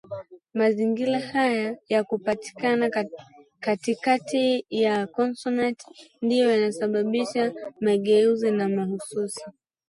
[0.57, 2.85] Mazingira haya ya kupatikana
[3.63, 5.85] katikati ya konsonanti
[6.25, 7.43] ndiyo yanasababisha
[7.81, 9.43] mageuzi mahsusi